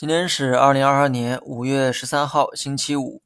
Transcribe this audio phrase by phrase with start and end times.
[0.00, 3.20] 今天是二零二二年五月十三号，星期五。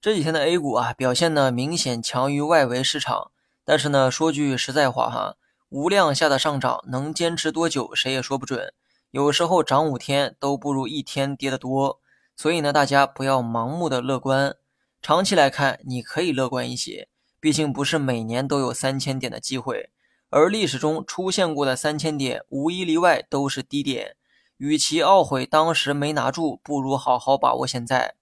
[0.00, 3.32] 这几天的 A 股啊，表现呢明显强于外围市场。
[3.64, 5.34] 但是呢，说句实在话哈，
[5.68, 8.72] 无量下的上涨能坚持多久，谁也说不准。
[9.10, 11.98] 有时候涨五天都不如一天跌得多。
[12.36, 14.54] 所以呢，大家不要盲目的乐观。
[15.02, 17.08] 长期来看，你可以乐观一些，
[17.40, 19.90] 毕竟不是每年都有三千点的机会，
[20.30, 24.14] 而历史中出现过的三千点，无一例外都是低点。
[24.62, 28.14] 与其懊悔当时没拿住，不如好好把握现在。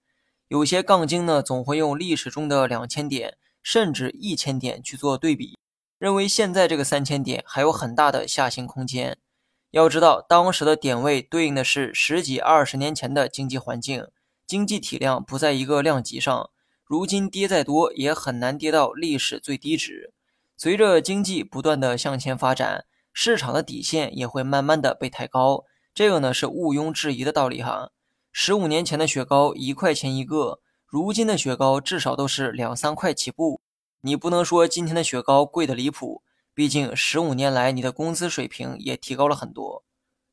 [0.49, 5.59] 有些杠精呢，总会用历史中的两千点甚至一千点去做对比，
[5.99, 9.19] 认为现在这个三千点还有很大的下行空间。
[9.73, 14.07] 要知道，当时的点位对应的是十几二十年前的经济环境，
[14.47, 16.49] 经济体量不在一个量级上。
[16.87, 20.15] 如今跌再多，也很难跌到历史最低值。
[20.57, 25.67] 随着经济不断的向前发展，市场的底线也会慢慢的被抬高。
[25.93, 27.91] 这个呢是毋庸置疑的道理哈。
[28.33, 33.61] 十五年前的雪糕一块钱一个，如今的雪糕至少都是两三块起步。
[34.03, 36.23] 你不能说今天的雪糕贵的离谱，
[36.55, 39.85] 毕竟十五年来你的工资水平也提高了很多。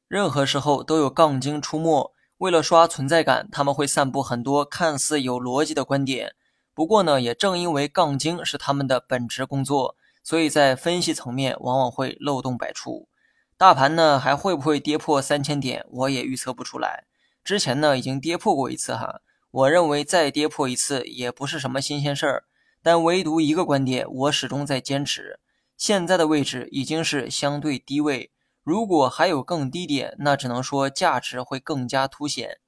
[0.07, 6.35] 任何时候都有杠精出没，为了刷存在感，他们会散布很多看似有逻辑的观点。
[6.73, 13.09] 不过呢，也正因为杠精是他们的本职工作，所以在分析层面往往会漏洞百出。
[13.57, 15.83] 大盘呢还会不会跌破三千点？
[15.89, 17.05] 我也预测不出来。
[17.43, 22.43] 之前呢已经跌破过一次哈，我认为再跌破一次也不是什么新鲜事儿。
[22.83, 25.39] 但唯独一个观点，我始终在坚持：
[25.75, 28.31] 现在的位置已经是相对低位，
[28.63, 32.59] 如果还有更低点，那只能说价值会更加凸显。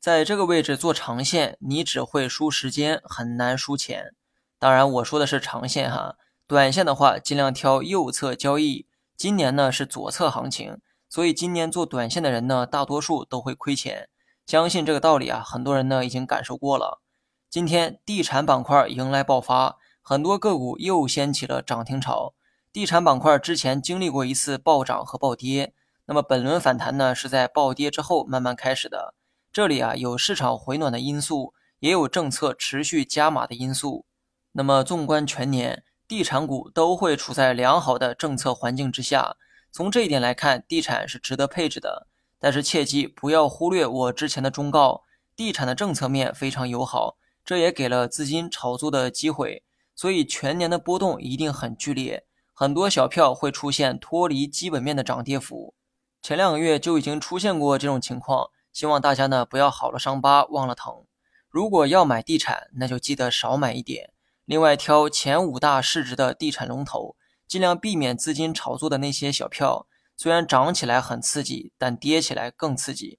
[0.00, 4.14] 在这个位置做长线，你只会输时间，很难输钱。
[4.58, 8.86] 当然，我说的是长线哈，短线的话尽量挑右侧交易。
[9.18, 14.08] 今年呢是左侧行情，所以今年做短线的人呢，大多数都会亏钱。
[14.46, 17.02] 相信这个道理啊，很多人呢已经感受过了。
[17.50, 22.34] 今天地产板块迎来爆发，很多个股又掀起了涨停潮。
[22.72, 25.74] 地产板块之前经历过一次暴涨和暴跌，
[26.06, 29.14] 那么本轮反弹呢是在暴跌之后慢慢开始的。
[29.52, 34.06] 这里啊有市场回暖的因素，也有政策持续加码的因素。
[34.52, 35.82] 那么纵观全年。
[36.08, 39.36] 地产股都会处在良好的政策环境之下，
[39.70, 42.06] 从这一点来看，地产是值得配置的。
[42.40, 45.04] 但是切记不要忽略我之前的忠告，
[45.36, 49.64] 地产的政策面非常友好，这也给了资金炒作的机会，
[49.94, 52.24] 所以全年的波动一定很剧烈，
[52.54, 55.74] 很多小票会出现脱离基本面的涨跌幅。
[56.22, 61.04] 前两个月就已经出现过这种情况，希望大家呢不要好了伤疤忘了疼。
[61.50, 64.12] 如果要买地产，那就记得少买一点。
[64.48, 67.16] 另外，挑前五大市值的地产龙头，
[67.46, 69.86] 尽量避免资金炒作的那些小票。
[70.16, 73.18] 虽然涨起来很刺激，但跌起来更刺激。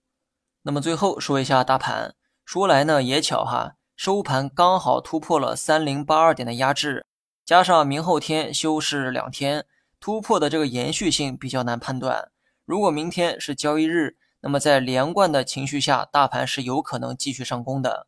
[0.63, 7.05] 那么最后说一下大盘，说来呢也巧哈，收盘刚好突破了三零八二点的压制，
[7.45, 9.67] 加上明后天休市两天，
[9.99, 12.31] 突破的这个延续性比较难判断。
[12.65, 18.07] 如果明天是交易日，那么在连贯的情绪下，大盘是有可能继续上攻的。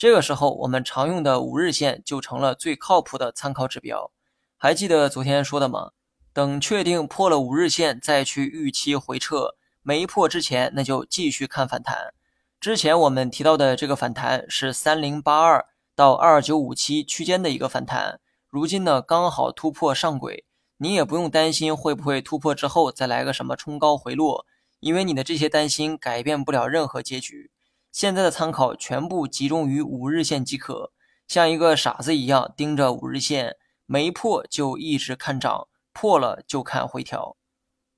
[0.00, 4.10] 这个时候，我们常用的五日线就成了最靠谱的参考指标。
[4.56, 5.90] 还记得昨天说的吗？
[6.32, 12.14] 等确定破了五日线再去预期回撤，没破之前那就继续看反弹。
[12.58, 20.46] 之前我们提到的这个反弹是三零八二到二九五七区间的一个反弹，如今呢刚好突破上轨，
[20.78, 24.46] 你也不用担心会不会突破之后再来个什么冲高回落，
[24.78, 27.50] 因为你的这些担心改变不了任何结局。
[27.92, 30.92] 现在的参考全部集中于五日线即可，
[31.26, 33.56] 像一个傻子一样盯着五日线，
[33.86, 37.36] 没破就一直看涨，破了就看回调。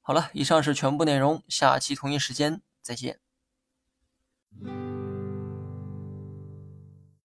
[0.01, 3.21] 好了，以上是全部内容，下期同一时间再见。